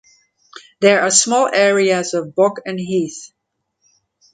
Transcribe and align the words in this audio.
There 0.79 1.01
are 1.01 1.11
small 1.11 1.47
areas 1.53 2.15
of 2.15 2.33
bog 2.33 2.59
and 2.65 2.79
heath. 2.79 3.33